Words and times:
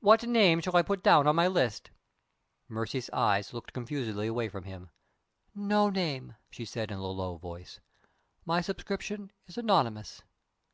What 0.00 0.22
name 0.26 0.60
shall 0.60 0.76
I 0.76 0.82
put 0.82 1.02
down 1.02 1.26
on 1.26 1.34
my 1.34 1.48
list?" 1.48 1.90
Mercy's 2.68 3.08
eyes 3.08 3.54
looked 3.54 3.72
confusedly 3.72 4.26
away 4.26 4.50
from 4.50 4.64
him. 4.64 4.90
"No 5.54 5.88
name," 5.88 6.36
she 6.50 6.66
said, 6.66 6.90
in 6.90 6.98
a 6.98 7.06
low 7.06 7.38
voice. 7.38 7.80
"My 8.44 8.60
subscription 8.60 9.32
is 9.46 9.56
anonymous." 9.56 10.24